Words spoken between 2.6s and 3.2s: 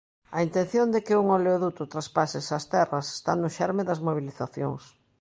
terras